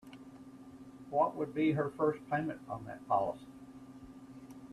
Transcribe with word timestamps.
What 1.11 1.35
would 1.35 1.53
be 1.53 1.73
her 1.73 1.91
first 1.91 2.27
payment 2.27 2.61
on 2.67 2.85
that 2.85 3.07
policy? 3.07 3.45